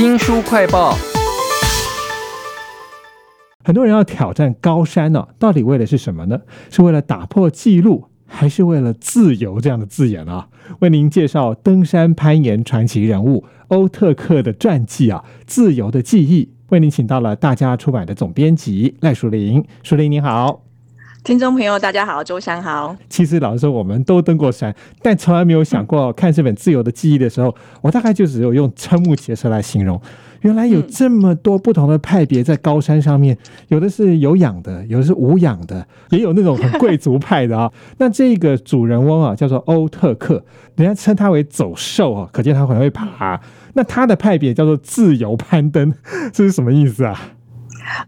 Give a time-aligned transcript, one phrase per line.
[0.00, 0.96] 新书快报。
[3.62, 6.40] 很多人要挑战高山呢、到底为的是什么呢？
[6.70, 10.48] 是为了打破纪录，还是为了自由这样的字眼啊？
[10.78, 16.44] 为您介绍登山攀岩传奇人物欧特克的传记啊，《自由的记忆》。
[16.70, 20.69] 为您请到了大家出版的总编辑赖淑玲，淑玲你好。
[21.22, 22.96] 听众朋友，大家好，周三好。
[23.10, 30.00] 其实老实说，我们都登过山，但从来没有想过看这本《自由的记忆》的时候，我大概就只有用瞠目结舌来形容。
[30.40, 33.36] 原来有这么多不同的派别在高山上面，
[33.68, 37.70] 有的是有氧的，有的是无氧的，也有那种很贵族派的啊。
[37.98, 40.42] 那这个主人翁啊，叫做欧特克，
[40.76, 43.38] 人家称他为走兽啊，可见他很会爬。
[43.74, 45.92] 那他的派别叫做自由攀登，
[46.32, 47.20] 这是什么意思啊？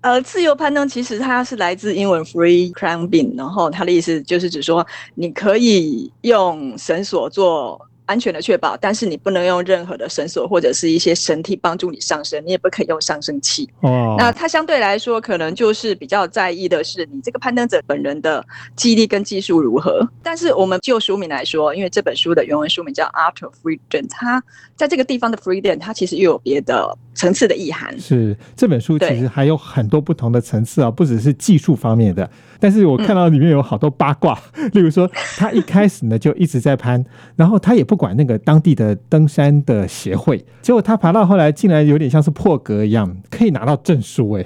[0.00, 7.89] 呃，自由攀登其实它是来自英文 free climbing，然后它的意思就是指说你可以用绳索做。
[8.10, 13.70] 安全的确保，但是你不能用任何的绳索或者是一些绳梯帮助你上升，你也不可以用上升器。
[13.82, 18.44] 哦，那它相对来说可能就是比较在意的是你这个攀登者本人的
[18.74, 20.04] 记忆力跟技术如何。
[20.24, 24.42] 但是我们就书名来说，因为这本书的原文书名叫《After Freedom》，它
[24.74, 27.96] 在这个地方的 freedom，它其实又有别的层次的意涵。
[28.00, 32.28] 是这本书其实还有很多不同的层次啊，不只是技术方面的。
[32.58, 34.38] 但是我看到里面有好多八卦，
[34.74, 37.02] 例如说他一开始呢就一直在攀，
[37.36, 44.44] 然后他也不管那个当地的登山的协会，结果他爬到后来竟然有点像是破格一样，可以拿到证书哎。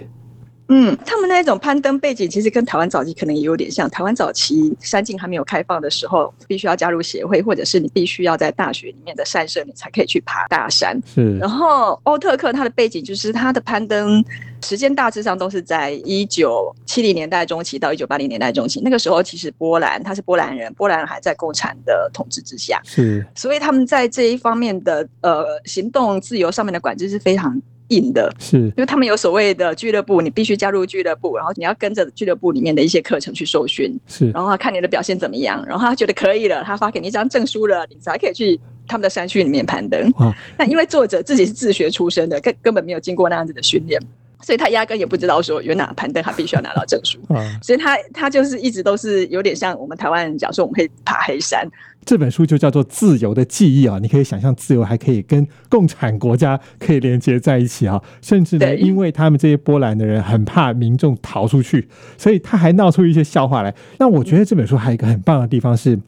[0.68, 3.88] 嗯，他们那种攀登背景其实跟台湾早期可能也有点像。
[3.90, 10.98] 台湾早期山径还没有开放的时候，必须要加入协会，或者是你必须要在大学里面的山社，你才可以去爬大山。
[11.04, 11.36] 是。
[11.36, 14.24] 然后欧特克他的背景就是他的攀登
[14.62, 18.80] 时间大致上都是在一九七零年代中期到一九八零年代中期。
[18.82, 22.80] 那个时候其实波兰他是波兰人，波兰还在共产的统治之下。
[22.84, 23.24] 是。
[23.34, 27.60] 所以他们在这一方面的呃行动自由上面的管制是非常。
[27.88, 28.32] 硬的。
[28.38, 40.12] 是，因为他们有所谓的俱乐部，你必须加入俱乐部，然后你要跟着俱乐部里面的一些课程去受训，是，然后他看你的表现怎么样，然后他觉得可以了，他发给你一张证书了，你才可以去他们的山区里面攀登。
[40.56, 44.00] 那因为作者自己是自学出身的，根根本没有经过那样子的训练，
[44.44, 47.18] 所以他压根也不知道说原哪攀登他必须要拿到证书，
[47.62, 51.66] 所以他他就是一直都是有点像我们台湾人讲说我们可以爬黑山。
[52.04, 61.88] 这本书就叫做《自由的记忆》啊，你可以想象，自由还可以跟共产国家可以连接在一起啊，甚至呢，因为他们这些波兰的人很怕民众逃出去，
[62.18, 63.74] 所以他还闹出一些笑话来。
[63.98, 65.98] 那我觉得这本书还有一个很棒的地方是，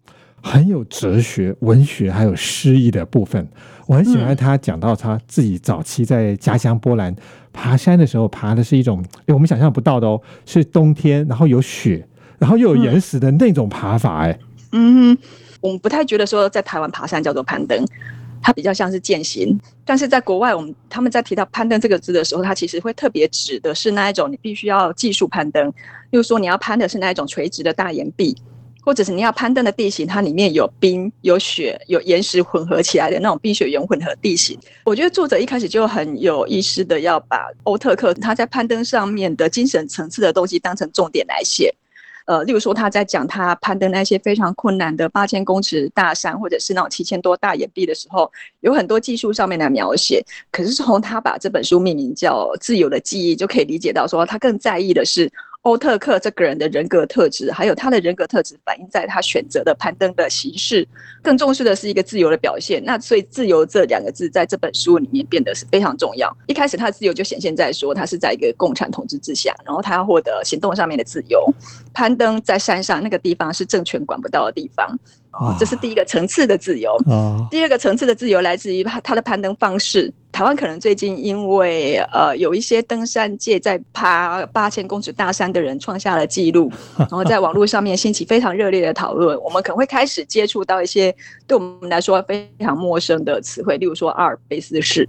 [0.46, 3.44] 很有哲学、文学还有诗意的部分。
[3.86, 7.14] 我很喜欢他讲到他自己早期在家乡波兰
[7.52, 12.06] 爬山的时候，爬的是一种我们想象不到的哦，是冬天，然后有雪，
[12.38, 14.20] 然后又有岩石的那种爬法。
[14.20, 14.38] 哎，
[14.70, 15.18] 嗯。
[15.62, 17.84] 我们不太觉得说在台湾爬山叫做攀登，
[18.40, 19.58] 它比较像是践行。
[19.84, 25.66] 但是在国外，我们他们在提到攀登这个字的时候，它其实会特别指的是那一种你必须要技术攀登，
[26.10, 28.36] 例如说你要攀的是那一种垂直的大岩壁，
[28.86, 34.56] 或者是你要攀登的地形，它里面有冰、有雪、有岩石混合起来的那种冰雪岩混合地形。
[34.84, 41.74] 我觉得作者一开始就很有意识的要把欧特克他在攀登上面的精神层次的东西当成重点来写。
[42.26, 48.30] 呃，例如说他在讲他攀登那些非常困难的八千公尺大山，或者是那种七千多大岩壁的时候，
[48.60, 50.24] 有很多技术上面的描写。
[50.52, 55.28] 可是从他把这本书命名叫《自由的记忆》，就可以理解到说他更在意的是。
[55.66, 60.86] 欧特克这个人的人格特质，还有他的人格特质反映在他选择的攀登的形式，
[61.20, 62.80] 更重视的是一个自由的表现。
[62.84, 66.32] 那所以“自由”这两个字在这本书里面变得是非常重要。
[66.46, 71.52] 一开始他的自由就显现在说，他是在一个共产统治之下，然后他要获得行动上面的自由。
[71.92, 74.96] 攀登在山上那个地方是政权管不到的地方。
[75.58, 76.96] 这是第一个层次的自由。
[77.50, 80.12] 第二个层次的自由来自于他他的攀登方式。
[80.36, 89.34] 台湾可能最近因为呃有一些登山界在爬八千公尺大山的人创下了纪录， 然后在网络上面兴起非常热烈的讨论。
[89.40, 91.10] 我们可能会开始接触到一些
[91.46, 95.08] 对我们来说非常陌生的词汇，例如说阿尔卑斯式、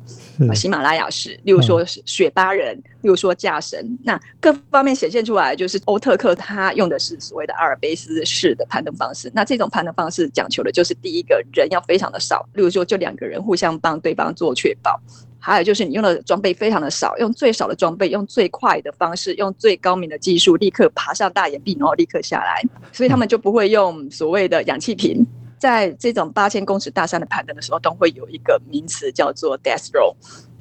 [0.55, 3.99] 喜马拉雅式，例如说雪巴人，例如说架神。
[4.05, 9.29] 那各方面显现出来就是欧特克他用的是所谓的阿尔卑斯式的攀登方式。
[9.35, 10.17] 那这种攀登方式。
[10.17, 14.99] 是讲求的，就是第一个人要非常的少，例如说就两个人互相帮对方做确保，
[15.39, 22.61] 还有就是你用的装备非常的少，用最少的装备，用最快的方式，用最高明的技术，立刻爬上大岩壁，然后立刻下来，
[22.91, 25.25] 所以他们就不会用所谓的氧气瓶。
[25.59, 30.13] 在这种八千公尺大山的攀登的时候，都会有一个名词叫做 death row，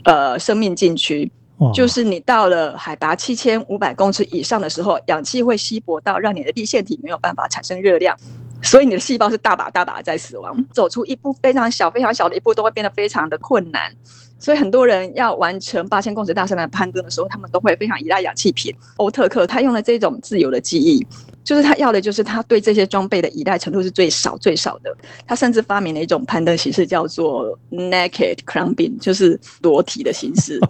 [0.04, 1.30] 呃，生命禁区，
[1.74, 8.16] 就是你到了海拔七千五百公尺以上的时候，氧气会稀薄到让你的地腺体没有办法产生热量。
[8.62, 13.94] 所以你的细胞是大把大把在死亡，走出一步非常小、非常小的一步都会变得非常的困难。
[14.38, 18.74] 所以很多人要完成八千公尺大山的攀登的时候，他们都会非常依赖氧气瓶。
[18.96, 21.04] 欧特克他用了这种自由的记忆，
[21.42, 24.94] 就是他要的就是他对这些装备的依赖程度是最少最少的。
[25.26, 30.60] 他甚至发明了一种攀登形式，叫做 naked climbing，就是裸体的形式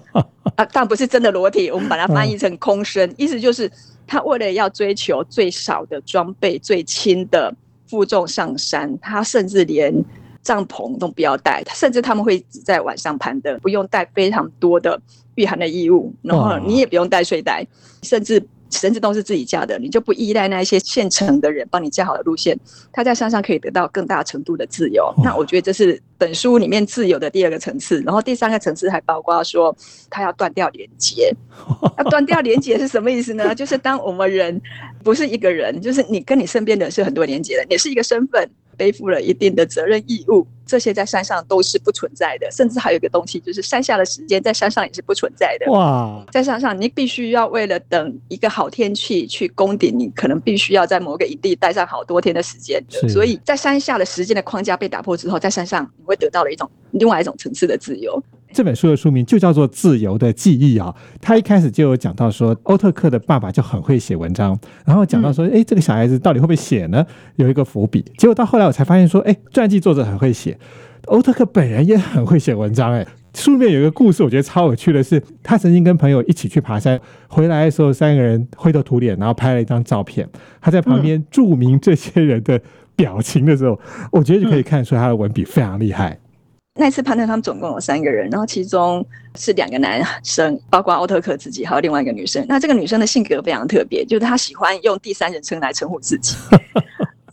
[0.54, 3.70] 啊，但不是真的裸体，我们把它翻译成空身，意思就是
[4.06, 7.52] 他为了要追求最少的装备、最轻的
[7.88, 9.92] 负重上山，他甚至连。
[10.46, 14.96] 帐篷都不要带，甚至他们会只在晚上攀登，不用带非常多的
[15.34, 17.66] 御寒的衣物，然后你也不用带睡袋，
[18.04, 18.40] 甚至
[18.70, 22.56] 绳子都是自己架的，你就不依赖那一些现成的人帮你架好的路线，
[22.93, 25.12] 他在山上可以得到更大程度的自由。
[25.25, 29.76] 那我觉得这是本书里面自由的第二个层次，然后第三个层次还包括说
[30.08, 31.34] 他要断掉连接，
[31.98, 33.52] 那断掉连接是什么意思呢？
[33.52, 34.62] 就是当我们人
[35.02, 38.48] 不是一个人，就是你跟你身边的是很多连接的，你是一个身份。
[38.76, 42.50] 背负了一定的责任义务，这些在山上都是不存在的。
[42.50, 45.70] 甚至还有一个东西，就是山下的时间在山上也是不存在的。
[45.70, 52.82] 哇，在山上你必须要为了等一个好天气去攻顶，你可能必须要在某个营地待上好多天的时间。
[53.08, 58.22] 所以在山下的时间的框架被打破之后，在山上你会得到了一种另外一种层次的自由。
[58.52, 67.04] 这本书的书名就叫做《自由的记忆》啊，他一开始就有讲到说，欧特克的爸爸就很会写文章，然后讲到说，哎，这个小孩子到底会不会写呢？
[67.34, 68.02] 有一个伏笔。
[68.16, 70.56] 结果到后来我才发现说，哎，传记作者很会写，
[71.06, 72.93] 欧特克本人也很会写文章。
[72.93, 80.29] 哎，书里面有一个故事，我觉得超有趣的是，他曾经跟朋友一起去爬山，回来的时候三个人灰头土脸，然后拍了一张照片，
[80.61, 82.61] 他在旁边注明这些人的
[82.97, 83.79] 表情的时候，
[84.11, 86.19] 我觉得就可以看出他的文笔非常厉害。
[86.79, 89.03] 那次攀登，他们总共有三个人，然后其中
[89.35, 92.44] 是两个男生，包括奥特克自己，还有另外一个女生。
[92.47, 96.37] 那这个女生的性格非常特别，就是她喜欢用第三人称来称呼自己。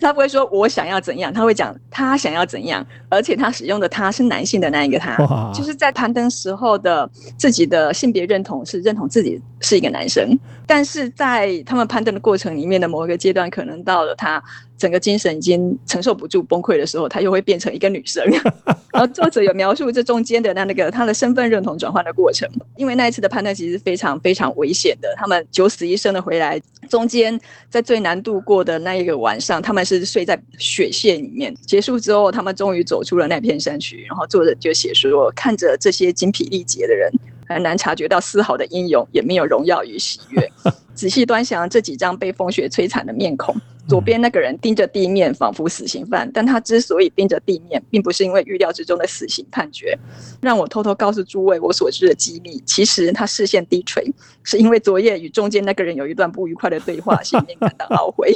[0.04, 5.16] 她不会说我想要怎样，他会讲他想要怎样，而且他使用的他是男性的那一个他，
[5.54, 14.44] 就是在攀登时候的自己的性别认同是认同自己是一个男生，但是在他们攀登的过程里面的某一个阶段，可能到了他。
[14.78, 18.24] 整个精神已经承受不住崩溃的时候，他又会变成一个女生。
[18.92, 22.48] 然后作者有描述这中间的那那个他的身份认同转换的过程。
[22.78, 27.40] 因为那一次的判断其实非常非常危险的，他们九死一生的回来，中间
[27.70, 31.54] 在最难度过的那一个晚上，他们是睡在雪线里面。
[31.66, 34.06] 结束之后，他们终于走出了那片山区。
[34.08, 37.10] 然后作者就写说，看着这些精疲力竭的人。
[37.46, 40.50] 很难察觉到丝毫的英勇，也没有荣耀与喜悦。
[40.96, 43.54] 仔细端详这几张被风雪摧残的面孔，
[43.88, 46.30] 左边那个人盯着地面，仿佛死刑犯。
[46.34, 49.98] 但他之所以盯着地面，并不是因为预料之中的死刑判决。
[50.42, 54.04] 让我偷偷告诉诸位我所知的机密：其实他视线低垂，
[54.44, 58.34] 是因为昨夜与中间那个人有一段不愉快的对话，心里感到懊悔。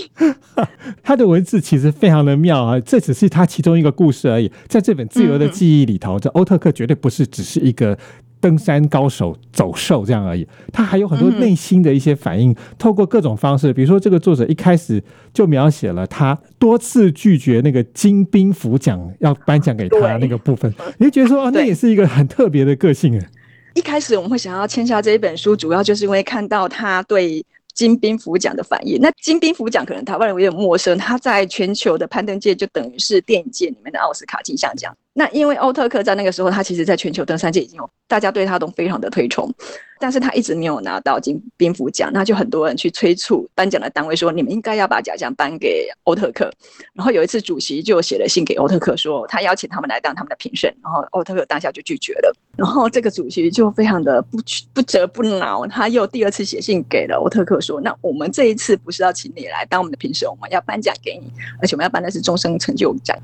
[1.02, 4.52] 他的文字其实非常的妙啊，这只是他其中一个故事而已。
[4.68, 7.98] 在这本自由的记忆里头，这欧特克绝对不是只是一个。
[8.40, 15.04] 登山高手走兽这样而已，他还有很多内心的一些反应，透过各种方式，比如说这个作者一开始
[15.34, 23.30] 就描写了他多次拒绝那个金兵符奖要颁奖给他那个部分，你就觉得说啊，那也是一个很特别的个性哎。
[23.74, 27.46] 一开始我们会想要签下这一本书，主要就是因为看到他对。
[27.78, 34.92] 金兵符奖的反应，那金兵符奖可能台湾人有点陌生，他在全球的攀登界就等于是电影界里面的奥斯卡金像奖。
[35.18, 39.52] 那因为欧特克在那个时候，他其实在全球登山界已经有大家对他都非常的推崇。
[40.00, 46.52] 但是他一直没有拿到金蝙蝠奖，那就很多人去催促颁奖的单位说，你们应该要把奖项颁给欧特克。
[46.94, 52.32] 然后有一次主席就写了信给欧特克说，他邀请他们来当他们的评审，然后欧特克当下就拒绝了。
[52.56, 54.38] 然后这个主席就非常的不
[54.72, 63.18] 不折不挠，他又第二次写信给了欧特克说，那我们这一次不是要请你来当我们的评审，我们要颁奖给你，而且我们要颁的是终身成就奖。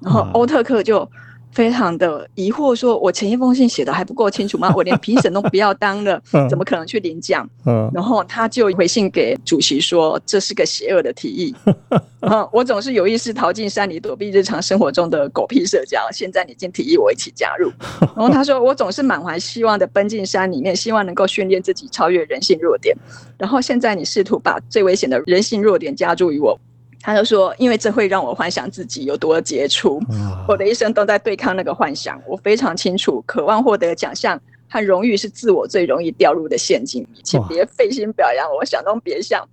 [0.00, 1.08] 然后欧特克就。
[1.52, 4.70] 非常的疑惑，说我前一封信写的还不够清楚吗？
[4.76, 7.48] 我连评审都不要当了， 怎么可能去领奖？
[7.94, 11.54] 然后他就回信给主席说，这是个邪恶的提议。
[12.52, 17.72] 我总是有意识逃进山里躲避日常生活中的狗屁社交，现在你竟提议我一起加入。
[18.00, 22.94] 然后他说，我总是满怀希望的奔进山里面，希望能够训练自己超越人性弱点。
[23.38, 26.60] 然后现在你试图把最危险的人性弱点加注于我。
[27.00, 30.00] 他就说：“因为这会让我幻想自己有多杰出，
[30.48, 32.20] 我的一生都在对抗那个幻想。
[32.26, 37.06] 我非常清楚，渴望获得奖项和荣誉是自我最容易掉入的陷阱。
[37.22, 39.46] 请别费心表扬我，想都别想。”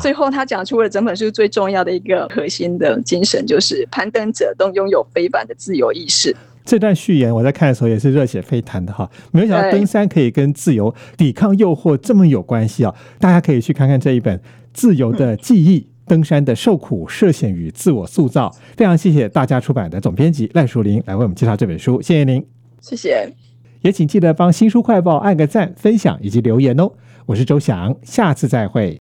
[0.00, 6.34] 最后，他讲出了整本书最重要的一个核心的精神，就是攀登者都拥有非凡的自由意识。
[6.64, 9.08] 这段序言我在看的时候也是热血沸腾的哈！
[9.30, 12.94] 没有想到登山可以跟自由、抵抗诱惑这么有关系啊！
[13.20, 14.38] 大家可以去看看这一本
[14.72, 15.80] 《自由的记忆》。
[16.06, 22.44] 登山的受苦、涉险与自我塑造，非常谢谢大家出版的总编辑赖淑玲来为我们介绍这本书，谢谢您，
[22.80, 23.32] 谢谢。
[23.82, 26.90] 也请记得帮新书快报按个赞、分享以及留言哦。
[27.26, 29.03] 我是周翔，下次再会。